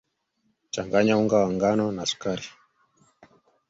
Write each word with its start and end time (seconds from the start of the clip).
changanya 0.73 1.13
unga 1.21 1.37
wa 1.43 1.49
ngano 1.55 1.85
na 1.95 2.03
sukari 2.11 2.47